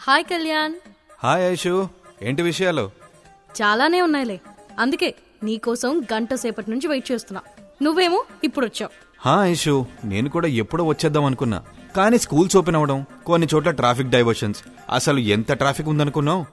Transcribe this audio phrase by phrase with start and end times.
[0.00, 0.74] Hi Kalyan.
[1.22, 1.88] Hi Aishu
[2.22, 2.90] ఏంటి విషయాలు?
[3.62, 4.40] చాలానే ఉన్నాయిలే.
[4.78, 7.40] అందుకే నీకోసం గంట సేపటి నుంచి వెయిట్ చేస్తున్నా.
[7.82, 8.90] నువ్వేమో ఇప్పుడు వచ్చావు.
[9.28, 11.62] హా ఐషు నేను కూడా ఎప్పుడో వచ్చేద్దాం అనుకున్నా.
[11.96, 14.62] కానీ స్కూల్స్ ఓపెన్ అవడం కొన్ని చోట్ల ట్రాఫిక్ డైవర్షన్స్.
[14.90, 16.46] అసలు ఎంత ట్రాఫిక్ ఉందనుకున్నావు?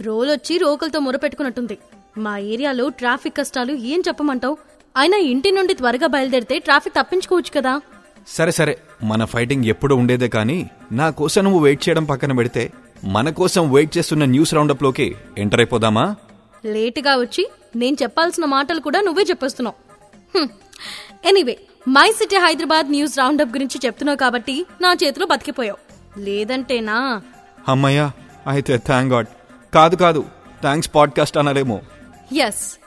[0.00, 1.78] రోలొచ్చి రోకలతో మొరపెట్టుకున్నట్టుంది.
[2.18, 4.58] మా ఏరియాలో ట్రాఫిక్ కష్టాలు ఏం చెప్పమంటావు?
[4.96, 7.80] అయినా ఇంటి నుండి త్వరగా బయలుదేరితే ట్రాఫిక్ తప్పించుకోవచ్చు కదా.
[8.28, 8.78] సరే సరే.
[9.02, 12.72] మన ఫైటింగ్ ఎప్పుడు ఉండేదే కానీ నా కోసం నువ్వు వెయిట్ చేయడం పక్కన పెడితే
[13.04, 16.16] మన కోసం వెయిట్ చేస్తున్న న్యూస్ రౌండప్లోకి ఎంటర్ అయిపోదామా?
[16.64, 19.76] లేటుగా వచ్చి నేను చెప్పాల్సిన మాటలు కూడా నువ్వే చెప్పేస్తున్నావు.
[21.28, 25.78] Anyway my city Hyderabad news roundup గురించి చెప్తున్నావు కాబట్టి నా చేతిలో బతికిపోయావు.
[26.20, 27.22] లేదంటేనా
[27.68, 28.12] అమ్మయ్యా
[28.46, 29.26] అయితే థ్యాంక్ గాడ్
[29.74, 30.24] కాదు కాదు.
[30.60, 31.80] థ్యాంక్స్ పాడ్కాస్ట్ అనలేమో
[32.36, 32.78] ఎస్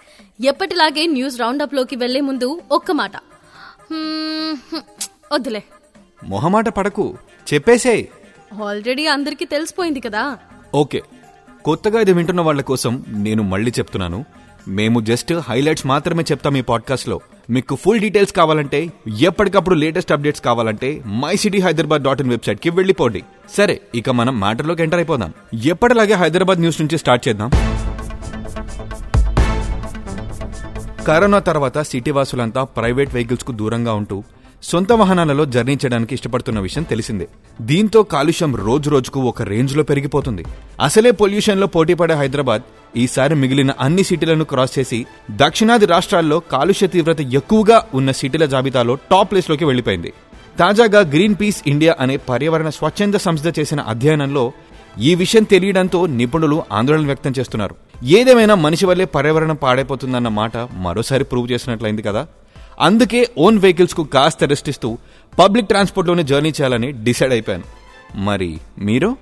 [0.46, 3.12] ఎప్పటిలాగే న్యూస్ రౌండప్లోకి వెళ్ళే ముందు ఒక్క మాట.
[5.34, 5.64] వద్దులే.
[6.24, 7.18] మొహమాట పడకు.
[7.54, 8.06] చెప్పేసేయ్.
[8.64, 10.38] ఆల్రెడీ అందరికీ తెలిసిపోయింది కదా.
[10.76, 11.02] ఓకే.
[11.66, 14.26] కొత్తగా ఇది వింటున్న వాళ్ళ కోసం నేను మళ్ళీ చెప్తున్నాను.
[14.68, 21.02] మేము జస్ట్ హైలైట్స్ మాత్రమే చెప్తాం ఈ పాడ్కాస్ట్లో మీకు ఫుల్ డీటెయిల్స్ కావాలంటే ఎప్పటికప్పుడు లేటెస్ట్ అప్డేట్స్ కావాలంటే
[21.06, 23.24] my city Hyderabad dot in వెబ్సైట్కి వెళ్ళిపోండి.
[23.50, 25.34] సరే ఇక మనం మ్యాటర్లోకి ఎంటర్ అయిపోదాం.
[25.64, 27.52] ఎప్పటిలాగే హైదరాబాద్ న్యూస్ నుంచి స్టార్ట్ చేద్దాం.
[31.08, 34.24] కరోనా తర్వాత సిటీ వాసులంతా ప్రైవేట్ వెహికల్స్కు దూరంగా ఉంటూ
[34.64, 37.28] సొంత వాహనాలలో జర్నీ చేయడానికి ఇష్టపడుతున్న విషయం తెలిసిందే.
[37.62, 40.46] దీంతో కాలుష్యం రోజు రోజుకు ఒక రేంజ్లో పెరిగిపోతుంది.
[40.82, 42.62] అసలే పొల్యూషన్లో పోటీపడే హైదరాబాద్
[42.98, 49.32] ఈసారి మిగిలిన అన్ని సిటీలను క్రాస్ చేసి దక్షిణాది రాష్ట్రాల్లో కాలుష్య తీవ్రత ఎక్కువగా ఉన్న సిటీల జాబితాలో టాప్
[49.32, 49.66] ప్లేస్ వెళ్ళిపోయింది.
[49.66, 50.14] వెళ్ళిపోయింది
[50.60, 54.52] తాజాగా గ్రీన్ పీస్ ఇండియా అనే పర్యావరణ స్వచ్ఛంద సంస్థ చేసిన అధ్యయనంలో
[55.00, 57.76] ఈ విషయం తెలియడంతో నిపుణులు ఆందోళన వ్యక్తం చేస్తున్నారు.
[58.04, 62.28] ఏదేమైనా మనిషి వల్లే పర్యావరణం పాడైపోతుందన్న మాట మరోసారి ప్రూవ్ చేసినట్లయింది కదా?
[62.82, 64.98] అందుకే ఓన్ వెహికల్స్కు కాస్త రెస్ట్ ఇస్తూ
[65.40, 67.64] పబ్లిక్ ట్రాన్స్పోర్ట్లోనే జర్నీ చేయాలని డిసైడ్ అయిపోయాను.
[68.16, 69.18] మరి మీరు?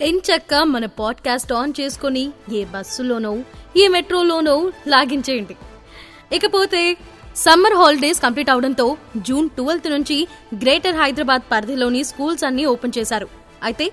[0.00, 3.38] ఎంచక్క మన పాడ్కాస్ట్ ఆన్ చేసుకొని ఏ బస్సులోనో
[3.76, 5.56] ఏ మెట్రోలోనో లాగించేయండి
[6.32, 6.96] ఇకపోతే
[7.36, 13.28] సమ్మర్ హాలిడేస్ కంప్లీట్ అవడంతో జూన్ ట్వెల్త్ నుంచి గ్రేటర్ హైదరాబాద్ పరిధిలోని స్కూల్స్ అన్ని ఓపెన్ చేశారు.
[13.62, 13.86] అయితే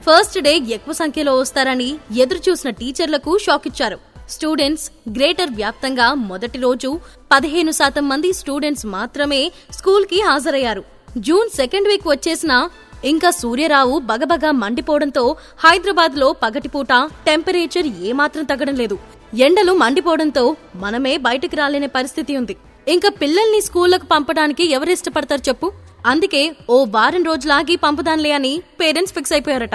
[0.00, 7.00] ఫస్ట్ డే ఎక్కువ సంఖ్యలో వస్తారని ఎదురు చూసిన టీచర్లకు షాక్ ఇచ్చారు స్టూడెంట్స్ గ్రేటర్ వ్యాప్తంగా మొదటి రోజు
[7.32, 10.84] పదిహేను శాతం మంది స్టూడెంట్స్ మాత్రమే స్కూల్కి హాజరయ్యారు.
[11.18, 12.70] జూన్ సెకండ్ వీక్ వచ్చేసినా
[13.04, 16.88] ఇంకా సూర్యరావు బగబగా మండిపోవడంతో హైదరాబాద్లో పగటిపూట
[17.26, 18.98] టెంపరేచర్ ఏమాత్రం తగ్గడం లేదు.
[19.34, 22.56] ఎండలు మండిపోవడంతో మనమే బయటికి రాలేని పరిస్థితి ఉంది.
[22.88, 25.72] ఇంకా పిల్లల్ని స్కూళ్ళకు పంపడానికి ఎవరు ఇష్టపడతారు చెప్పు?
[26.06, 29.74] అందుకే ఓ వారం రోజులాగి పంపుదాన్లే అని పేరెంట్స్ ఫిక్స్ అయిపోయారట.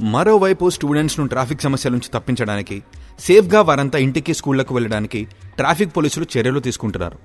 [0.00, 2.82] మరోవైపు స్టూడెంట్స్ను ట్రాఫిక్ సమస్యల నుంచి తప్పించడానికి
[3.18, 5.26] సేఫ్గా వారంతా ఇంటికి స్కూళ్ళకు వెళ్ళడానికి
[5.56, 7.18] ట్రాఫిక్ పోలీసులు చర్యలు తీసుకుంటున్నారు.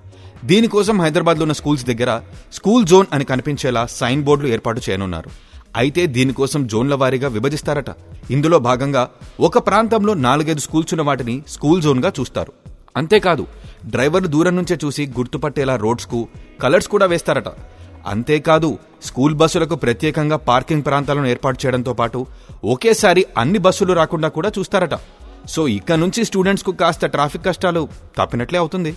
[0.45, 2.22] దీనికోసం హైదరాబాద్లో ఉన్న స్కూల్స్ దగ్గర
[2.53, 5.29] స్కూల్ జోన్ అని కనిపించేలా సైన్ బోర్డులు ఏర్పాటు చేయనున్నారు.
[5.75, 7.89] అయితే దీనికోసం జోన్ల వారీగా విభజిస్తారట.
[8.31, 12.53] ఇందులో భాగంగా ఒక ప్రాంతంలో నాలుగైదు స్కూల్స్ ఉన్న వాటిని స్కూల్ జోన్గా చూస్తారు.
[12.97, 13.47] అంతేకాదు
[13.85, 16.28] డ్రైవర్లు దూరం నుంచే చూసి గుర్తుపట్టేలా రోడ్స్కు
[16.61, 17.47] కలర్స్ కూడా వేస్తారట.
[18.07, 22.25] అంతేకాదు స్కూల్ బస్సులకు ప్రత్యేకంగా పార్కింగ్ ప్రాంతాలను ఏర్పాటు చేయడంతో పాటు
[22.63, 24.94] ఒకేసారి అన్ని బస్సులు రాకుండా కూడా చూస్తారట.
[25.47, 28.95] సో ఇక నుంచి స్టూడెంట్స్కు కాస్త ట్రాఫిక్ కష్టాలు తప్పినట్లే అవుతుంది.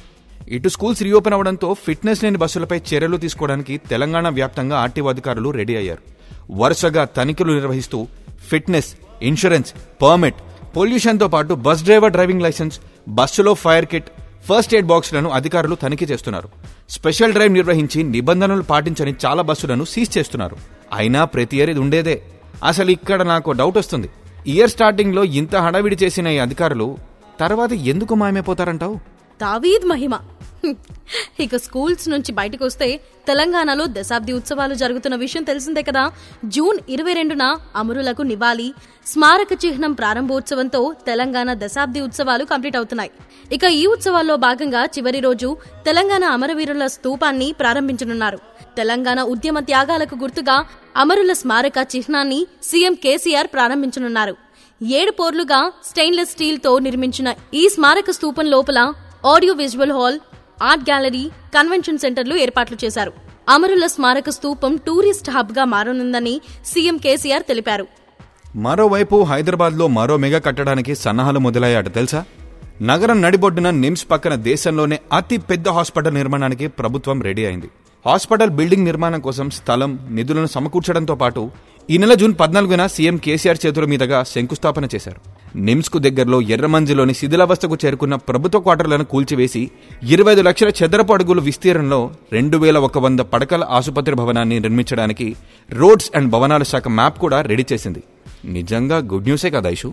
[0.49, 6.03] ఇటు స్కూల్స్ రీఓపెన్ అవడంతో ఫిట్నెస్ లేని బస్సులపై చర్యలు తీసుకోవడానికి తెలంగాణ వ్యాప్తంగా ఆర్టీఓ అధికారులు రెడీ అయ్యారు.
[6.51, 8.09] వరుసగా తనిఖీలు నిర్వహిస్తూ
[8.51, 10.35] ఫిట్నెస్ ఇన్సూరెన్స్ పర్మిట్
[10.77, 14.11] పొల్యూషన్తో పాటు బస్ డ్రైవర్ డ్రైవింగ్ లైసెన్స్ బస్సులో ఫైర్ కిట్
[14.49, 16.49] ఫస్ట్ ఎయిడ్ బాక్సులను అధికారులు తనిఖీ చేస్తున్నారు.
[16.91, 20.57] స్పెషల్ డ్రైవ్ నిర్వహించి నిబంధనలు పాటించని చాలా బస్సులను సీజ్ చేస్తున్నారు.
[20.95, 22.23] అయినా ప్రతి ఇయర్ ఇది ఉండేదే.
[22.65, 24.09] అసలు ఇక్కడ నాకు డౌట్ వస్తుంది.
[24.47, 26.99] ఇయర్ స్టార్టింగ్లో ఇంత హడావిడి చేసిన ఈ అధికారులు
[27.41, 28.99] తర్వాత ఎందుకు మాయమైపోతారంటావు?
[29.41, 30.19] తావీద్ మహిమ.
[31.41, 36.13] ఇక స్కూల్స్ నుంచి బయటకు వస్తే తెలంగాణలో దశాబ్ది ఉత్సవాలు జరుగుతున్న విషయం తెలిసిందే కదా.
[36.45, 38.75] జూన్ ఇరవై రెండున అమరులకు నివాళి
[39.07, 43.11] స్మారక చిహ్నం ప్రారంభోత్సవంతో తెలంగాణ దశాబ్ది ఉత్సవాలు కంప్లీట్ అవుతున్నాయి.
[43.53, 48.39] ఇక ఈ ఉత్సవాల్లో భాగంగా చివరి రోజు తెలంగాణ అమరవీరుల స్తూపాన్ని ప్రారంభించనున్నారు.
[48.79, 50.57] తెలంగాణ ఉద్యమ త్యాగాలకు గుర్తుగా
[51.03, 54.35] అమరుల స్మారక చిహ్నాన్ని సీఎం కేసీఆర్ ప్రారంభించనున్నారు.
[54.81, 58.79] ఏడు పోర్లుగా స్టెయిన్లెస్ స్టీల్తో నిర్మించిన ఈ స్మారక స్తూపం లోపల
[59.33, 60.19] audio visual hall
[60.71, 61.25] art gallery
[61.57, 63.13] convention సెంటర్లు ఏర్పాట్లు చేశారు.
[63.55, 66.35] అమరుల స్మారక స్తూపం టూరిస్ట్ హబ్గా మారనుందని
[66.73, 67.87] సీఎం కేసీఆర్ తెలిపారు.
[68.67, 72.21] మరోవైపు హైదరాబాద్లో మరో మెగా కట్టడానికి సన్నాహాలు మొదలయ్యాట తెలుసా?
[72.91, 77.69] నగరం నడిబొడ్డున నిమ్స్ పక్కన దేశంలోనే అతి పెద్ద హాస్పిటల్ నిర్మాణానికి ప్రభుత్వం రెడీ అయింది.
[78.07, 81.51] హాస్పిటల్ బిల్డింగ్ నిర్మాణం కోసం స్థలం నిధులను సమకూర్చడంతో పాటు
[81.91, 85.21] ఈ నెల జూన్ పద్నాలుగున సీఎం కేసీఆర్ చేతుల మీదుగా శంకుస్థాపన చేశారు.
[85.57, 89.71] నిమ్స్కు దగ్గరలో ఎర్రమంజిలోని శిథిలావస్థకు చేరుకున్న ప్రభుత్వ క్వార్టర్లను కూల్చివేసి
[90.03, 95.37] ఇరవై ఐదు లక్షల చదరపు అడుగుల విస్తీర్ణంలో రెండు వేల ఒక వంద పడకల ఆసుపత్రి భవనాన్ని నిర్మించడానికి
[95.71, 98.03] రోడ్స్ అండ్ భవనాల శాఖ మ్యాప్ కూడా రెడీ చేసింది.
[98.45, 99.93] నిజంగా గుడ్ న్యూసే కదా ఐషు?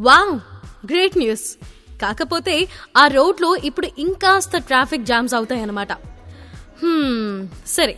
[0.00, 0.34] వావ్!
[0.86, 1.56] Great news.
[2.02, 5.92] కాకపోతే ఆ రోడ్లో ఇప్పుడు ఇంకాస్త ట్రాఫిక్ జామ్స్ అవుతాయన్నమాట.
[7.76, 7.94] సరే.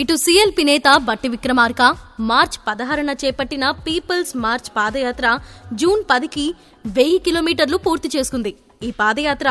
[0.00, 1.82] ఇటు సిఎల్పి నేత బట్టి విక్రమార్క
[2.30, 5.26] మార్చ్ పదహారున చేపట్టిన పీపుల్స్ మార్చ్ పాదయాత్ర
[5.80, 6.44] జూన్ పదికి
[6.96, 8.52] వెయ్యి కిలోమీటర్లు పూర్తి చేసుకుంది.
[8.86, 9.48] ఈ పాదయాత్ర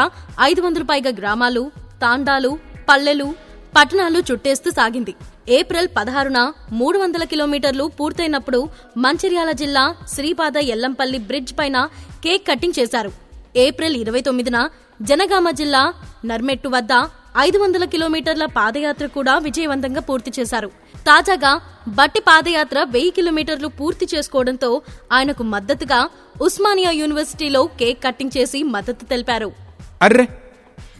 [0.49, 1.63] ఐదు వందల పైగా గ్రామాలు
[2.03, 2.51] తాండాలు
[2.89, 3.27] పల్లెలు
[3.75, 5.13] పట్టణాలు చుట్టేస్తూ సాగింది.
[5.57, 6.39] ఏప్రిల్ పదహారున
[6.79, 8.59] మూడు వందల కిలోమీటర్లు పూర్తయినప్పుడు
[9.03, 9.83] మంచిర్యాల జిల్లా
[10.13, 11.77] శ్రీపాద ఎల్లంపల్లి బ్రిడ్జ్ పైన
[12.23, 13.11] కేక్ కటింగ్ చేశారు.
[13.65, 14.57] ఏప్రిల్ ఇరవై తొమ్మిదిన
[15.09, 15.83] జనగామ జిల్లా
[16.29, 16.93] నర్మెట్టు వద్ద
[17.37, 20.69] ఐదు వందల కిలోమీటర్ల పాదయాత్ర కూడా విజయవంతంగా పూర్తి చేశారు.
[21.07, 21.51] తాజాగా
[21.87, 24.81] బట్టి పాదయాత్ర వెయ్యి కిలోమీటర్లు పూర్తి చేసుకోవడంతో
[25.11, 26.09] ఆయనకు మద్దతుగా
[26.41, 29.49] ఉస్మానియా యూనివర్సిటీలో కేక్ కటింగ్ చేసి మద్దతు తెలిపారు.
[30.01, 30.27] అర్రే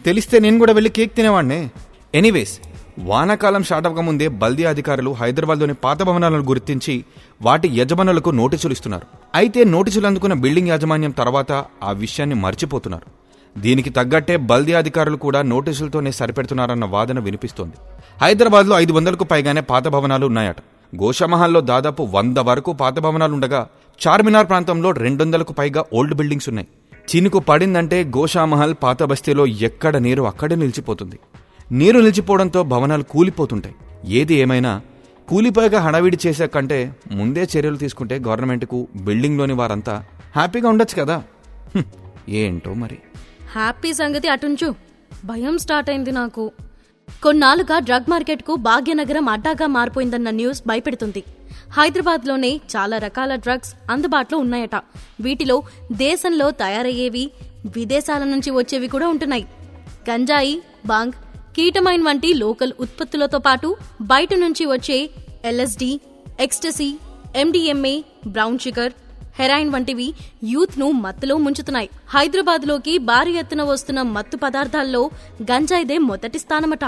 [0.04, 1.70] తెలిస్తే నేను కూడా వెళ్ళి కేక్ తినేవాడినే
[2.14, 2.60] ఎనీవేస్
[2.98, 7.04] వానాకాలం స్టార్ట్ అవ్వకముందే బల్దీ అధికారులు హైదరాబాద్లోని పాత భవనాలను గుర్తించి
[7.42, 9.06] వాటి యజమానులకు నోటీసులు ఇస్తున్నారు.
[9.34, 13.19] అయితే నోటీసులు అందుకున్న బిల్డింగ్ యాజమాన్యం తర్వాత ఆ విషయాన్ని మర్చిపోతున్నారు.
[13.58, 17.74] దీనికి తగ్గట్టే బల్దీ అధికారులు కూడా నోటీసులతోనే సరిపెడుతున్నారన్న వాదన వినిపిస్తోంది.
[18.22, 20.56] హైదరాబాద్లో ఐదు వందలకు పైగానే పాత భవనాలు ఉన్నాయట.
[21.02, 23.68] గోషామహల్లో దాదాపు వంద వరకు పాత భవనాలుండగా
[24.06, 26.68] చార్మినార్ ప్రాంతంలో రెండొందలకు పైగా ఓల్డ్ బిల్డింగ్స్ ఉన్నాయి.
[27.16, 31.18] చినుకు పడిందంటే గోషామహల్ పాత బస్తీలో ఎక్కడ నీరు అక్కడే నిలిచిపోతుంది.
[31.72, 33.74] నీరు నిలిచిపోవడంతో భవనాలు కూలిపోతుంటాయి.
[34.04, 34.80] ఏది ఏమైనా
[35.28, 40.04] కూలిపోయాక హడావిడి చేసే కంటే ముందే చర్యలు తీసుకుంటే గవర్నమెంట్కు బిల్డింగ్లోని వారంతా
[40.36, 41.22] హ్యాపీగా ఉండొచ్చు కదా.
[42.28, 42.98] ఏంటో మరి?
[43.54, 44.74] హ్యాపీ సంగతి అటుంచు.
[45.24, 46.52] భయం స్టార్ట్ అయింది నాకు.
[47.22, 51.24] కొన్నాళ్ళుగా డ్రగ్ మార్కెట్కు భాగ్యనగరం అడ్డాగా మారిపోయిందన్న న్యూస్ భయపెడుతుంది.
[51.72, 54.76] హైదరాబాద్లోనే చాలా రకాల డ్రగ్స్ అందుబాటులో ఉన్నాయట.
[55.20, 55.62] వీటిలో
[55.92, 57.30] దేశంలో తయారయ్యేవి
[57.76, 59.46] విదేశాల నుంచి వచ్చేవి కూడా ఉంటున్నాయి.
[60.10, 61.12] గంజాయి బాంగ్
[61.56, 65.10] కీటమైన్ వంటి లోకల్ ఉత్పత్తులతో పాటు బయట నుంచి వచ్చే
[65.44, 66.00] LSD
[66.40, 66.98] ecstasy
[67.36, 68.92] MDMA brown sugar
[69.38, 71.88] heroin వంటివి యూత్ను మత్తులో ముంచుతున్నాయి.
[72.08, 75.10] హైదరాబాద్లోకి భారీ ఎత్తున వస్తున్న మత్తు పదార్థాల్లో
[75.42, 76.84] గంజాయిదే మొదటి స్థానమట.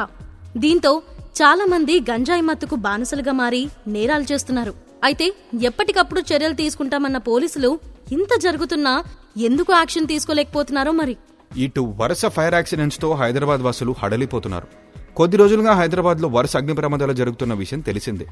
[0.56, 1.02] దీంతో
[1.42, 4.74] చాలా మంది గంజాయి మత్తుకు బానిసలుగా మారి నేరాలు చేస్తున్నారు.
[5.04, 7.78] అయితే ఎప్పటికప్పుడు చర్యలు తీసుకుంటామన్న పోలీసులు
[8.12, 9.04] ఇంత జరుగుతున్నా
[9.36, 11.16] ఎందుకు యాక్షన్ తీసుకోలేకపోతున్నారో మరి?
[11.56, 14.66] ఇటు వరుస ఫైర్ యాక్సిడెంట్స్తో హైదరాబాద్ వాసులు హడలిపోతున్నారు.
[15.16, 18.26] కొద్ది రోజులుగా హైదరాబాద్లో వరుస అగ్ని ప్రమాదాలు జరుగుతున్న విషయం తెలిసిందే.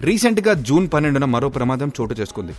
[0.00, 2.52] రీసెంట్గా జూన్ పన్నెండున మరో ప్రమాదం చోటు చేసుకుంది.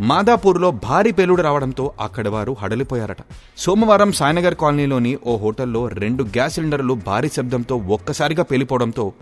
[0.00, 3.18] మాదాపూర్లో భారీ పేలుడు రావడంతో అక్కడి వారు హడలిపోయారట.
[3.58, 9.12] సోమవారం సాయినగర్ కాలనీలోని ఓ హోటల్లో రెండు గ్యాస్ సిలిండర్లు భారీ శబ్దంతో ఒక్కసారిగా పేలిపోవడంతో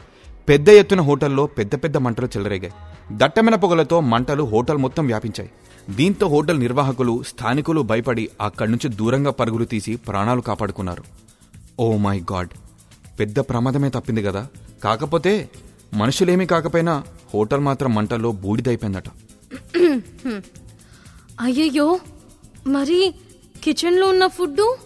[0.49, 2.73] పెద్ద ఎత్తున హోటల్లో పెద్ద పెద్ద మంటలు చెలరేగాయి.
[3.13, 5.51] దట్టమైన పొగలతో మంటలు హోటల్ మొత్తం వ్యాపించాయి.
[5.91, 11.03] దీంతో హోటల్ నిర్వాహకులు స్థానికులు భయపడి అక్కడి నుంచి దూరంగా పరుగులు తీసి ప్రాణాలు కాపాడుకున్నారు.
[11.81, 12.49] Oh my god!
[13.21, 14.47] పెద్ద ప్రమాదమే తప్పింది కదా.
[14.85, 15.51] కాకపోతే
[15.95, 17.03] మనుషులేమీ కాకపోయినా
[17.35, 19.09] హోటల్ మాత్రం మంటల్లో బూడిదైపోయిందట.
[21.41, 22.01] అయ్యయ్యో
[22.67, 23.15] మరి
[23.65, 24.77] కిచెన్లో ఉన్న ఫుడ్డు?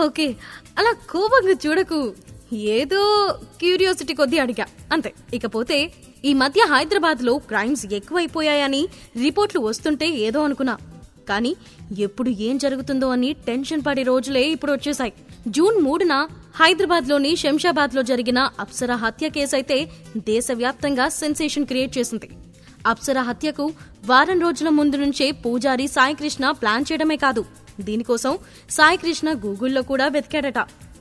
[0.00, 0.36] ఓకే
[0.78, 2.14] అలా కోపంగా చూడకు.
[2.52, 3.28] ఏదో
[3.58, 4.66] క్యూరియాసిటీ కొద్దీ అడిగా.
[4.92, 5.92] అంతే ఇకపోతే
[6.24, 10.78] ఈ మధ్య హైదరాబాద్లో క్రైమ్స్ ఎక్కువైపోయాయని రిపోర్ట్లు వస్తుంటే ఏదో అనుకున్నా.
[11.28, 11.56] కానీ
[11.98, 15.12] ఎప్పుడు ఏం జరుగుతుందో అని టెన్షన్ పడే రోజులే ఇప్పుడు వచ్చేసాయి
[15.48, 22.30] జూన్ మూడున హైదరాబాద్లోని శంషాబాద్లో జరిగిన అప్సరా హత్య కేసైతే దేశవ్యాప్తంగా సెన్సేషన్ క్రియేట్ చేసింది.
[22.86, 23.72] అప్సర హత్యకు
[24.06, 27.44] వారం రోజుల ముందు నుంచే పూజారి సాయికృష్ణ ప్లాన్ చేయడమే కాదు.
[27.80, 28.38] దీనికోసం
[28.70, 30.58] సాయికృష్ణ గూగుల్లో కూడా వెతికాడట.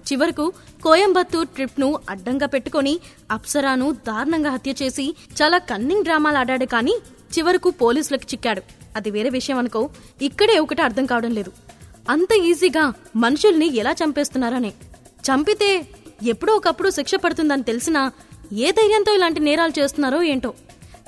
[0.08, 3.00] చివరకు కోయంబత్తూర్ ట్రిప్ను అడ్డంగా పెట్టుకొని
[3.32, 6.96] అప్సరాను దారుణంగా హత్య చేసి చాలా కన్నింగ్ డ్రామాలు ఆడాడు కానీ
[7.38, 8.62] చివరకు పోలీసులకు చిక్కాడు.
[8.96, 9.90] అది వేరే విషయం అనుకో
[10.22, 11.52] ఇక్కడే ఒకటి అర్థం కావడం లేదు.
[12.10, 14.74] అంత ఈజీగా మనుషుల్ని ఎలా చంపేస్తున్నారనే.
[15.28, 15.88] చంపితే
[16.24, 18.12] ఎప్పుడో ఒకప్పుడు శిక్ష పడుతుందని తెలిసినా
[18.54, 20.54] ఏ ధైర్యంతో ఇలాంటి నేరాలు చేస్తున్నారో ఏంటో.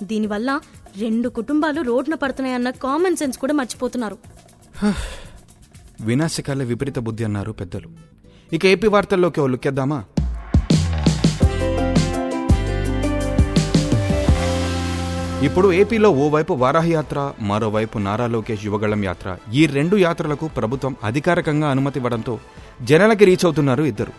[0.03, 0.61] దీనివల్ల
[0.99, 4.17] రెండు కుటుంబాలు రోడ్న పడుతున్నాయన్న కామన్ సెన్స్ కూడా మర్చిపోతున్నారు.
[6.01, 7.89] వినాశకాల విపరీత బుద్ధి అన్నారు పెద్దలు.
[8.53, 10.03] ఇక ఏపీ వార్తల్లోకి ఓ లుక్కేద్దామా
[15.43, 19.37] ఇప్పుడు ఏపీలో ఓవైపు వారాహయాత్ర మరోవైపు నారా లోకేష్ యువగళం యాత్ర.
[19.53, 22.39] ఈ రెండు యాత్రలకు ప్రభుత్వం అధికారికంగా అనుమతి ఇవ్వడంతో
[22.81, 24.13] జనాలకి రీచ్ అవుతున్నారు ఇద్దరు.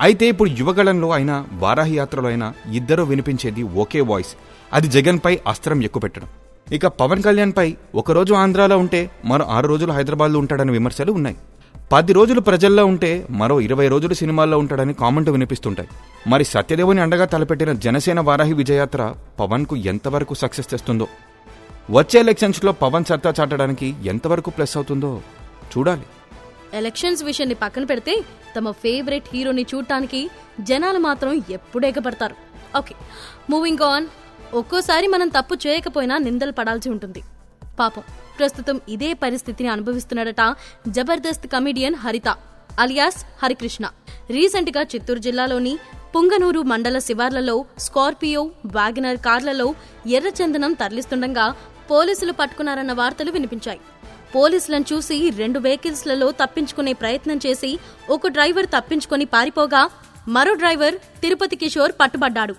[0.00, 4.34] అయితే ఇప్పుడు యువగళంలో అయినా వారాహి యాత్రలో అయినా ఇద్దరు వినిపించేది ఒకే వాయిస్.
[4.72, 6.26] అది జగన్పై అస్త్రం ఎక్కుపెట్టడం.
[6.72, 11.36] ఇక పవన్ కళ్యాణ్పై ఒకరోజు ఆంధ్రాలో ఉంటే మరో ఆరు రోజులు హైదరాబాద్లో ఉంటాడని విమర్శలు ఉన్నాయి.
[11.92, 15.88] పది రోజులు ప్రజల్లో ఉంటే మరో ఇరవై రోజులు సినిమాల్లో ఉంటాడని కామెంట్ వినిపిస్తుంటాయి.
[16.26, 21.08] మరి సత్యదేవుని అండగా తలపెట్టిన జనసేన వారాహి విజయయాత్ర పవన్కు ఎంతవరకు సక్సెస్ తెస్తుందో?
[21.90, 25.20] వచ్చే ఎలక్షన్స్లో పవన్ సత్తా చాటడానికి ఎంతవరకు ప్లస్ అవుతుందో
[25.78, 26.02] చూడాలి.
[26.74, 28.24] ఎలక్షన్స్ విషయాన్ని పక్కన పెడితే
[28.56, 32.36] తమ ఫేవరెట్ హీరోని చూడటానికి జనాలు మాత్రం ఎప్పుడు ఎగబడతారు.
[32.78, 32.94] Okay
[33.50, 34.06] moving on.
[34.54, 37.22] ఒక్కోసారి మనం తప్పు చేయకపోయినా నిందలు పడాల్సి ఉంటుంది.
[37.80, 38.02] పాపం
[38.38, 40.54] ప్రస్తుతం ఇదే పరిస్థితిని అనుభవిస్తున్నాడట
[40.88, 42.28] జబర్దస్త్ కమిడియన్ హరిత
[42.78, 43.86] అలియాస్ హరికృష్ణ.
[44.30, 45.78] రీసెంట్గా చిత్తూరు జిల్లాలోని
[46.16, 49.74] పుంగనూరు మండల శివార్లలో స్కార్పియో వ్యాగనర్ కార్లలో
[50.06, 51.54] ఎర్రచందనం తరలిస్తుండగా
[51.90, 53.80] పోలీసులు పట్టుకున్నారన్న వార్తలు వినిపించాయి.
[54.34, 57.70] పోలీసులను చూసి రెండు వెహికల్స్లలో తప్పించుకునే ప్రయత్నం చేసి
[58.14, 59.82] ఒక డ్రైవర్ తప్పించుకొని పారిపోగా
[60.36, 62.54] మరో డ్రైవర్ తిరుపతి కిషోర్ పట్టుబడ్డాడు.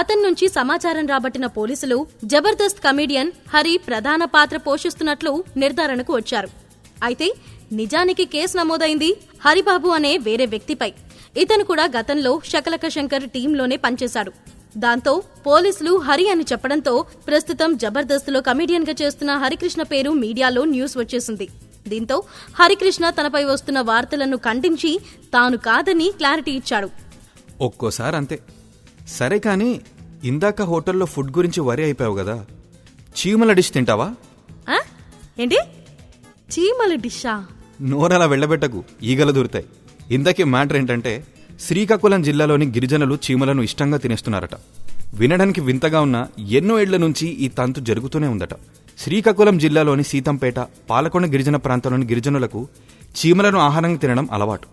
[0.00, 1.98] అతని నుంచి సమాచారం రాబట్టిన పోలీసులు
[2.32, 6.50] జబర్దస్త్ కమీడియన్ హరి ప్రధాన పాత్ర పోషిస్తున్నట్లు నిర్ధారణకు వచ్చారు.
[7.08, 7.28] అయితే
[7.80, 9.10] నిజానికి కేసు నమోదైంది
[9.44, 10.90] హరిబాబు అనే వేరే వ్యక్తిపై.
[11.42, 14.32] ఇతను కూడా గతంలో శకలక శంకర్ టీంలోనే పనిచేశాడు.
[14.76, 21.48] దాంతో పోలీసులు హరి అని చెప్పడంతో ప్రస్తుతం జబర్దస్త్లో కమీడియన్గా చేస్తున్న హరికృష్ణ పేరు మీడియాలో న్యూస్ వచ్చేసింది.
[21.88, 22.22] దీంతో
[22.60, 24.98] హరికృష్ణ తనపై వస్తున్న వార్తలను ఖండించి
[25.34, 26.90] తాను కాదని క్లారిటీ ఇచ్చాడు.
[27.60, 28.38] ఒక్కోసారి అంతే.
[29.08, 29.80] సరే కానీ
[30.24, 32.46] ఇందాక హోటల్లో ఫుడ్ గురించి వరి అయిపోయావు కదా
[33.18, 34.14] చీమల డిష్ తింటావా?
[35.38, 35.56] ఏంటి?
[36.50, 37.46] చీమల డిషా?
[37.80, 39.64] నోరలా వెళ్ళబెట్టకు ఈగలు దూరుతాయి.
[40.10, 41.24] ఇంతకీ మ్యాటర్ ఏంటంటే
[41.60, 44.50] శ్రీకాకుళం జిల్లాలోని గిరిజనులు చీమలను ఇష్టంగా తినేస్తున్నారట.
[45.14, 48.54] వినడానికి వింతగా ఉన్న ఎన్నో ఏళ్ళ నుంచి ఈ తంతు జరుగుతూనే ఉందట.
[48.98, 50.54] శ్రీకాకుళం జిల్లాలోని సీతంపేట
[50.90, 52.68] పాలకొండ గిరిజన ప్రాంతంలోని గిరిజనులకు
[53.18, 54.66] చీమలను ఆహారంగా తినడం అలవాటు.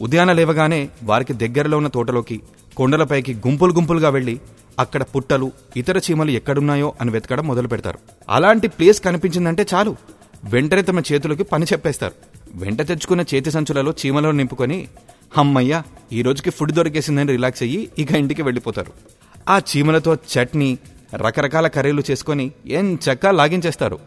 [0.00, 2.40] ఉదయాన లేవగానే వారికి దగ్గరలో ఉన్న తోటలోకి
[2.76, 4.40] కొండలపైకి గుంపులు గుంపులుగా వెళ్ళి
[4.78, 7.98] అక్కడ పుట్టలు ఇతర చీమలు ఎక్కడున్నాయో అని వెతకడం మొదలు పెడతారు.
[8.28, 9.96] అలాంటి ప్లేస్ కనిపించిందంటే చాలు.
[10.44, 12.14] వెంటనే తమ చేతులకి పని చెప్పేస్తారు.
[12.54, 14.88] వెంట తెచ్చుకున్న చేతి సంచులలో చీమలను నింపుకొని
[15.36, 15.82] హమ్మయ్య
[16.12, 18.92] ఈ రోజుకి ఫుడ్ దొరికేసిందని రిలాక్స్ అయ్యి ఇక ఇంటికి వెళ్ళిపోతారు.
[19.48, 20.78] ఆ చీమలతో చట్నీ
[21.14, 23.98] రకరకాల కర్రీలు చేసుకొని ఏం చక్కా లాగించేస్తారు.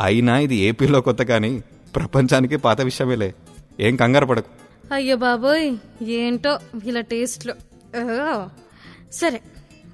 [0.00, 1.62] అయినా ఇది ఏపీలో కొత్త కానీ
[1.96, 3.34] ప్రపంచానికి పాత విషయమేలే.
[3.80, 4.50] ఏం కంగారు పడకు.
[4.94, 5.76] అయ్యో బాబోయ్
[6.08, 7.54] ఏంటో ఇలా టేస్ట్లు.
[9.12, 9.40] సరే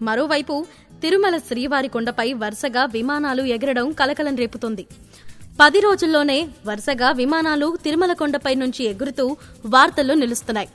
[0.03, 0.67] మరోవైపు
[1.03, 4.87] తిరుమల శ్రీవారి కొండపై వరుసగా విమానాలు ఎగరడం కలకలం రేపుతుంది.
[5.59, 9.25] పది రోజుల్లోనే వరుసగా విమానాలు తిరుమల కొండపై నుంచి ఎగురుతూ
[9.75, 10.69] వార్తల్లో నిలుస్తున్నాయి.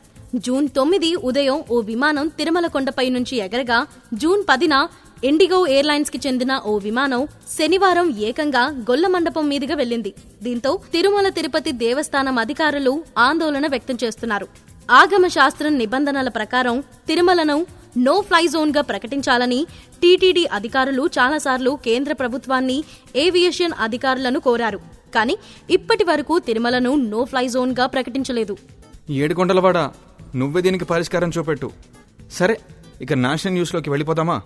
[0.45, 3.79] జూన్ తొమ్మిది ఉదయం ఓ విమానం తిరుమల కొండపై నుంచి ఎగరగా
[4.13, 4.75] జూన్ పదిన
[5.29, 7.21] ఇండిగో ఎయిర్లైన్స్కి చెందిన ఓ విమానం
[7.55, 10.11] శనివారం ఏకంగా గొల్ల మండపం మీదుగా వెళ్ళింది
[10.43, 14.47] దీంతో తిరుమల తిరుపతి దేవస్థానం అధికారులు ఆందోళన వ్యక్తం చేస్తున్నారు.
[14.89, 17.57] ఆగమ శాస్త్రం నిబంధనల ప్రకారం తిరుమలను
[17.97, 19.67] నో ఫ్లై జోన్గా ప్రకటించాలని
[20.01, 22.83] టీటీడీ అధికారులు చాలాసార్లు కేంద్ర ప్రభుత్వాన్ని
[23.15, 24.79] ఏవియేషన్ అధికారులను కోరారు.
[25.15, 25.37] కానీ
[25.69, 28.57] ఇప్పటి వరకు తిరుమలను నో ఫ్లై జోన్గా ప్రకటించలేదు.
[29.09, 29.77] ఏడుకొండలవాడ
[30.35, 31.71] నువ్వే దీనికి పరిష్కారం చూపెట్టు.
[32.31, 32.59] సరే
[33.01, 34.41] ఇక నేషనల్ న్యూస్లోకి వెళ్ళిపోదామా?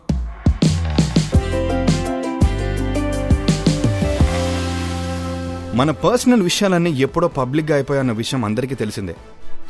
[5.75, 9.15] మన పర్సనల్ విషయాలన్నీ ఎప్పుడో పబ్లిక్గా అయిపోయాయన్న విషయం అందరికీ తెలిసిందే.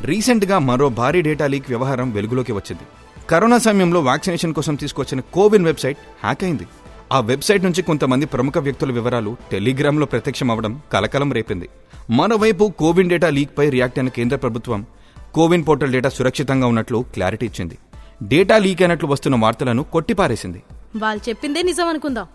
[0.02, 3.03] రీసెంట్గా మరో భారీ డేటా లీక్ వ్యవహారం వెలుగులోకి వచ్చింది.
[3.30, 6.66] కరోనా సమయంలో వ్యాక్సినేషన్ కోసం తీసుకొచ్చిన కోవిన్ వెబ్సైట్ హ్యాక్ అయింది.
[7.12, 11.68] ఆ వెబ్సైట్ నుంచి కొంతమంది ప్రముఖ వ్యక్తుల వివరాలు టెలిగ్రామ్లో ప్రత్యక్షం అవడం కలకలం రేపింది.
[12.10, 14.86] మరోవైపు కోవిన్ డేటా లీక్ పై రియాక్ట్ అయిన కేంద్ర ప్రభుత్వం
[15.34, 17.78] కోవిన్ పోర్టల్ డేటా సురక్షితంగా ఉన్నట్లు క్లారిటీ ఇచ్చింది.
[18.22, 20.62] డేటా లీక్ అయినట్లు వస్తున్న వార్తలను కొట్టిపారేసింది.
[20.96, 22.26] వాళ్ళు చెప్పిందే నిజం అనుకుందాం.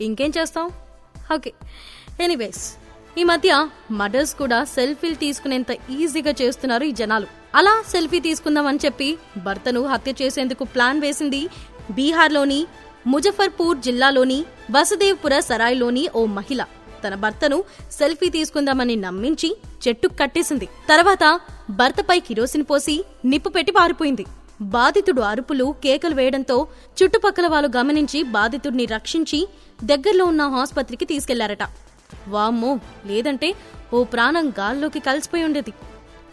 [0.00, 0.70] ఇంకేం చేస్తాం?
[1.34, 1.52] ఓకే.
[2.20, 2.85] ఎనీవేస్
[3.20, 3.50] ఈ మధ్య
[3.98, 7.26] మదర్స్ కూడా సెల్ఫీలు తీసుకునేంత ఈజీగా చేస్తున్నారు ఈ జనాలు.
[7.58, 9.08] అలా సెల్ఫీ తీసుకుందామని చెప్పి
[9.46, 11.40] భర్తను హత్య చేసేందుకు ప్లాన్ వేసింది
[11.98, 12.58] బీహార్లోని
[13.12, 14.38] ముజఫర్పూర్ జిల్లాలోని
[14.76, 16.62] వసుదేవ్పుర సరాయ్లోని ఓ మహిళ.
[17.04, 17.58] తన భర్తను
[17.98, 19.50] సెల్ఫీ తీసుకుందామని నమ్మించి
[19.86, 20.68] చెట్టు కట్టేసింది.
[20.90, 21.24] తర్వాత
[21.80, 22.98] భర్తపై కిరోసిన్ పోసి
[23.32, 24.26] నిప్పు పెట్టి పారిపోయింది.
[24.76, 26.58] బాధితుడు అరుపులు కేకలు వేయడంతో
[26.98, 29.40] చుట్టుపక్కల వాళ్ళు గమనించి బాధితుడిని రక్షించి
[29.90, 31.64] దగ్గరలో ఉన్న ఆసుపత్రికి తీసుకెళ్ళారట.
[32.28, 33.54] వామ్మో లేదంటే
[33.94, 35.70] ఓ ప్రాణం గాల్లోకి కలిసిపోయి ఉండేది.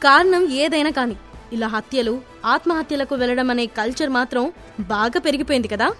[0.04, 1.16] కారణం ఏదైనా కాని
[1.54, 5.92] ఇలా హత్యలు ఆత్మహత్యలకు వెళ్ళడం అనే కల్చర్ మాత్రం బాగా పెరిగిపోయింది కదా?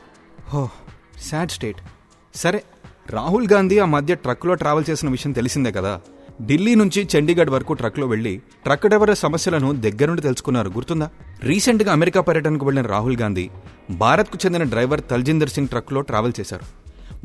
[0.48, 0.70] హో
[1.20, 1.78] సాడ్ స్టేట్
[2.36, 2.64] సరే
[3.10, 6.02] రాహుల్ గాంధీ ఆ మధ్య ట్రక్లో ట్రావెల్ చేసిన విషయం తెలిసిందే కదా.
[6.42, 11.10] ఢిల్లీ నుంచి చండీగఢ్ వరకు ట్రక్లో వెళ్ళి ట్రక్ డ్రైవర్ల సమస్యలను దగ్గరుండి తెలుసుకున్నారు గుర్తుందా?
[11.42, 13.50] రీసెంట్గా అమెరికా పర్యటనకు వెళ్ళిన రాహుల్ గాంధీ
[13.92, 16.66] భారత్కు చెందిన డ్రైవర్ తల్జిందర్ సింగ్ ట్రక్లో ట్రావెల్ చేశారు.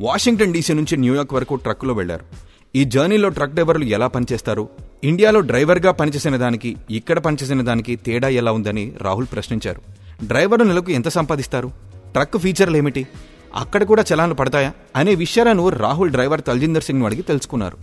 [0.01, 2.25] వాషింగ్టన్ డీసీ నుంచి న్యూయార్క్ వరకు ట్రక్లో వెళ్ళారు
[2.75, 4.69] ఈ జర్నీలో ట్రక్ డ్రైవర్లు ఎలా పనిచేస్తారు?
[5.03, 9.81] ఇండియాలో డ్రైవర్గా పనిచేసిన దానికి ఇక్కడ పనిచేసిన దానికి తేడా ఎలా ఉందని రాహుల్ ప్రశ్నించారు.
[10.27, 11.71] డ్రైవర్లు నెలకు ఎంత సంపాదిస్తారు?
[12.11, 13.07] ట్రక్ ఫీచర్లు ఏమిటి?
[13.55, 14.73] అక్కడ కూడా చలాన్లు పడతాయా?
[14.95, 17.77] అనే విషయాలను రాహుల్ డ్రైవర్ తల్జిందర్ సింగ్ అడిగి తెలుసుకున్నారు.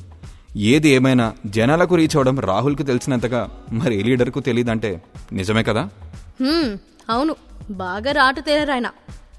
[0.57, 5.03] ఏది ఏమైనా జనాలకు రీచ్ అవడం రాహుల్కు తెలిసినంతగా మరి ఏ లీడర్కు తెలియదంటే
[5.33, 5.89] నిజమే కదా?
[7.11, 7.37] అవును.
[7.71, 8.87] బాగా రాటు తేరాయన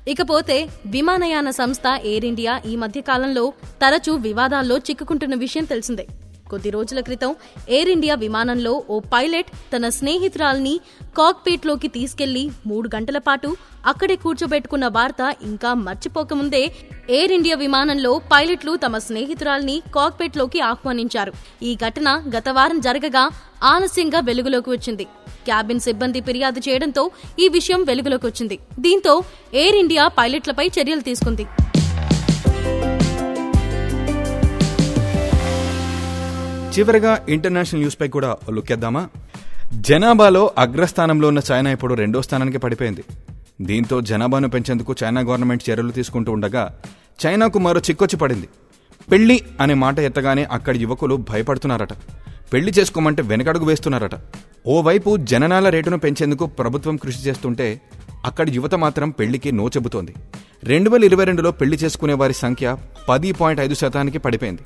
[0.07, 6.07] ఇకపోతే విమానయాన సంస్థ ఎయిర్ ఇండియా ఈ మధ్య కాలంలో తరచూ వివాదాల్లో చిక్కుకుంటున్న విషయం తెలిసిందే.
[6.49, 7.35] కొద్ది రోజుల క్రితం
[7.69, 10.79] ఎయిర్ ఇండియా విమానంలో ఓ పైలట్ తన స్నేహితురాల్ని
[11.17, 16.71] కాక్పీట్లోకి తీసుకెళ్ళి మూడు గంటల పాటు అక్కడే కూర్చోబెట్టుకున్న వార్త ఇంకా మర్చిపోకముందే
[17.09, 21.33] ఎయిర్ ఇండియా విమానంలో పైలట్లు తమ స్నేహితురాల్ని కాక్పీట్లోకి ఆహ్వానించారు.
[21.63, 23.29] ఈ ఘటన గత వారం జరగగా
[23.63, 25.03] ఆలస్యంగా వెలుగులోకి వచ్చింది.
[25.45, 28.59] క్యాబిన్ సిబ్బంది ఫిర్యాదు చేయడంతో ఈ విషయం వెలుగులోకి వచ్చింది.
[28.79, 29.23] దీంతో
[29.53, 31.45] ఎయిర్ ఇండియా పైలట్లపై చర్యలు తీసుకుంది.
[36.77, 39.81] చివరగా ఇంటర్నేషనల్ న్యూస్ పై కూడా లుక్కేద్దామా లుక్ వేద్దామా?
[39.81, 43.03] జనాభాలో అగ్రస్థానంలో ఉన్న చైనా ఇప్పుడు రెండో స్థానానికి పడిపోయింది.
[43.61, 46.79] దీంతో జనాభాను పెంచేందుకు చైనా గవర్నమెంట్ చర్యలు తీసుకుంటూ ఉండగా
[47.25, 48.47] చైనాకు మరో చిక్కొచ్చి పడింది.
[49.11, 51.93] పెళ్ళి అనే మాట ఎత్తగానే అక్కడి యువకులు భయపడుతున్నారట.
[52.53, 54.15] పెళ్ళి చేసుకోమంటే వెనకడుగు వేస్తున్నారట.
[54.67, 57.81] ఓవైపు జననాల రేటును పెంచేందుకు ప్రభుత్వం కృషి చేస్తుంటే
[58.25, 60.13] అక్కడి యువత మాత్రం పెళ్ళికి నో చెబుతోంది
[60.63, 62.77] రెండు వేల ఇరవై రెండులో పెళ్ళి చేసుకునే వారి సంఖ్య
[63.09, 64.63] పది పాయింట్ ఐదు శాతానికి పడిపోయింది.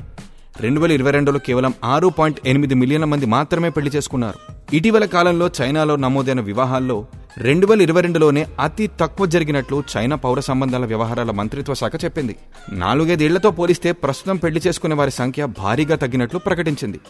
[0.62, 4.40] రెండు వేల ఇరవై రెండులో కేవలం ఆరు పాయింట్ ఎనిమిది మిలియన్ల మంది మాత్రమే పెళ్ళి చేసుకున్నారు.
[4.76, 6.98] ఇటీవల కాలంలో చైనాలో నమోదైన వివాహాల్లో
[7.38, 12.36] రెండు వేల ఇరవై రెండులోనే అతి తక్కువ జరిగినట్లు చైనా పౌర సంబంధాల వ్యవహారాల మంత్రిత్వ శాఖ చెప్పింది.
[12.72, 17.02] నాలుగైదేళ్ళతో పోలిస్తే ప్రస్తుతం పెళ్ళి చేసుకునే వారి సంఖ్య భారీగా తగ్గినట్లు ప్రకటించింది.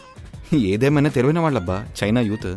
[0.54, 2.56] ఏదేమైనా తెలివైన వాళ్ళబ్బా చైనా యూత్.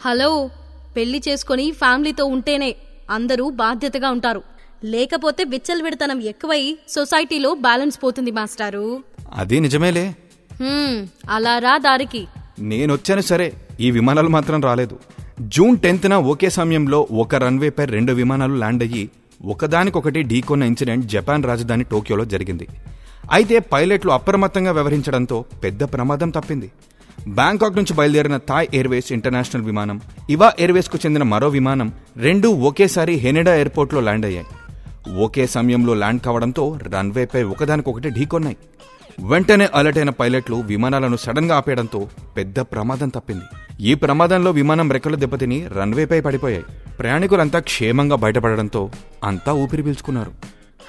[0.00, 0.50] హలో
[0.96, 2.76] పెళ్ళి చేసుకొని ఫ్యామిలీతో ఉంటేనే
[3.10, 4.42] అందరూ బాధ్యతగా ఉంటారు.
[4.84, 9.02] లేకపోతే విచ్చలవిడతనం ఎక్కువై సొసైటీలో బ్యాలెన్స్ పోతుంది మాస్టారు.
[9.32, 10.14] అది నిజమేలే.
[10.60, 12.26] హ్మ్, అలా రా దారికి.
[12.58, 14.98] నేనొచ్చాను సరే ఈ విమానాలు మాత్రం రాలేదు.
[15.40, 19.10] జూన్ టెన్త్న ఒకే సమయంలో ఒక రన్వేపై రెండు విమానాలు ల్యాండ్ అయ్యి
[19.44, 22.68] ఒకదానికొకటి ఢీకొన్న ఇన్సిడెంట్ జపాన్ రాజధాని టోక్యోలో జరిగింది.
[23.32, 26.70] అయితే పైలట్లు అప్రమత్తంగా వ్యవహరించడంతో పెద్ద ప్రమాదం తప్పింది.
[27.28, 33.54] బ్యాంకాక్ నుంచి బయలుదేరిన థాయ్ ఎయిర్వేస్ ఇంటర్నేషనల్ విమానం ఇవా ఎయిర్వేస్కు చెందిన మరో విమానం రెండూ ఒకేసారి హెనెడా
[33.54, 34.46] ఎయిర్పోర్ట్లో ల్యాండ్ అయ్యాయి.
[35.16, 38.56] ఒకే సమయంలో ల్యాండ్ కావడంతో రన్వేపై ఒకదానికొకటి ఢీకొన్నాయి.
[39.28, 43.44] వెంటనే అలర్ట్ అయిన పైలట్లు విమానాలను సడన్గా ఆపేయడంతో పెద్ద ప్రమాదం తప్పింది.
[43.80, 46.64] ఈ ప్రమాదంలో విమానం రెక్కలు దెబ్బతిని రన్వేపై పడిపోయాయి.
[46.98, 48.90] ప్రయాణికులంతా క్షేమంగా బయటపడడంతో
[49.24, 50.32] అంతా ఊపిరి పీల్చుకున్నారు.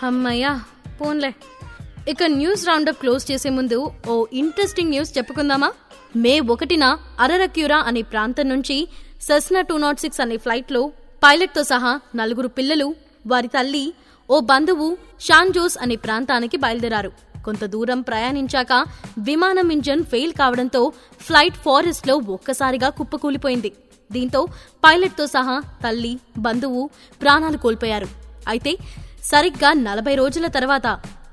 [0.05, 0.60] అమ్మయ్యా
[1.01, 1.34] పోన్లే.
[2.10, 5.72] ఇక న్యూస్ రౌండప్ క్లోజ్ చేసే ముందు ఓ ఇంట్రెస్టింగ్ న్యూస్ చెప్పుకుందామా?
[6.24, 6.86] మే ఒకటిన
[7.24, 8.77] అరరక్యూరా అనే ప్రాంతం నుంచి
[9.27, 10.82] సెస్నా టూ నాట్ సిక్స్ అనే ఫ్లైట్లో
[11.24, 12.88] పైలట్తో సహా నలుగురు పిల్లలు
[13.32, 13.86] వారి తల్లి
[14.30, 14.88] ఓ బంధువు
[15.25, 17.12] షాన్ జోస్ అనే ప్రాంతానికి బయలుదేరారు.
[17.46, 18.74] కొంత దూరం ప్రయాణించాక
[19.27, 20.82] విమానం ఇంజన్ ఫెయిల్ కావడంతో
[21.27, 23.72] ఫ్లైట్ ఫారెస్ట్లో ఒక్కసారిగా కుప్పకూలిపోయింది.
[24.12, 24.42] దీంతో
[24.86, 26.14] పైలట్తో సహా తల్లి
[26.48, 26.84] బంధువు
[27.22, 28.10] ప్రాణాలు కోల్పోయారు.
[28.53, 28.74] అయితే
[29.32, 30.88] సరిగ్గా నలభై రోజుల తర్వాత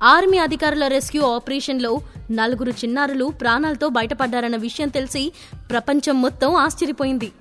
[0.04, 5.32] ఆర్మీ అధికారుల రెస్క్యూ ఆపరేషన్లో నలుగురు చిన్నారులు ప్రాణాలతో బయటపడ్డారన్న విషయం తెలిసి
[5.70, 7.32] ప్రపంచం మొత్తం ఆశ్చర్యపోయింది.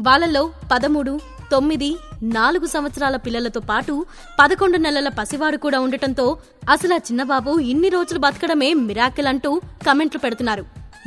[0.00, 4.06] వాళ్ళలో పదమూడు తొమ్మిది నాలుగు సంవత్సరాల పిల్లలతో పాటు
[4.40, 6.36] పదకొండు నెలల పసివాడు కూడా ఉండటంతో
[6.70, 10.64] అసలు ఆ చిన్నబాబు ఇన్ని రోజులు బతకడమే మిరాకిల్ అంటూ కమెంట్లు పెడుతున్నారు.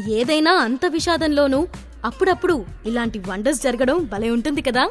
[0.09, 1.67] ఏదైనా అంత విషాదంలోనూ
[2.05, 4.89] అప్పుడప్పుడు ఇలాంటి వండర్స్ జరగడం భలే ఉంటుంది కదా?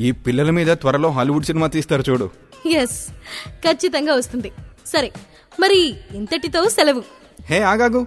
[0.00, 2.30] ఈ పిల్లల మీద త్వరలో హాలీవుడ్ సినిమా తీస్తారు చూడు.
[2.68, 3.08] ఎస్
[3.48, 4.52] ఖచ్చితంగా వస్తుంది.
[4.86, 5.12] సరే
[5.60, 7.02] మరి ఇంతటితో సెలవు.
[7.42, 8.06] హే ఆగాగు.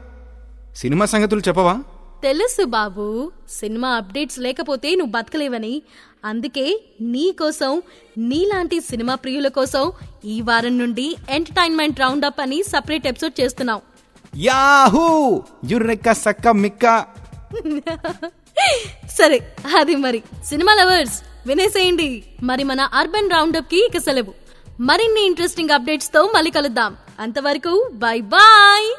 [0.76, 1.84] సినిమా సంగతులు చెప్పవా?
[2.24, 5.82] తెలుసు బాబు సినిమా అప్డేట్స్ లేకపోతే నువ్వు బతకలేవని.
[6.26, 7.82] అందుకే నీ కోసం
[8.18, 9.92] నీలాంటి సినిమా ప్రియుల కోసం
[10.26, 13.82] ఈ వారం నుండి ఎంటర్టైన్మెంట్ రౌండ్ అప్ అని సపరేట్ ఎపిసోడ్ చేస్తున్నాం
[14.38, 15.06] యాహూ!
[15.66, 17.06] యుర్రెక్క సక్క మిక్క.
[19.20, 20.24] సరే అది మరి.
[20.46, 22.24] సినిమా లవర్స్ వినేసేయండి.
[22.44, 24.41] మరి మన అర్బన్ రౌండ్ అప్కి ఇక సెలవు.
[24.80, 26.98] మరిన్ని ఇంట్రెస్టింగ్ అప్డేట్స్తో మళ్ళీ కలుద్దాం.
[27.20, 28.96] అంతవరకు బై బాయ్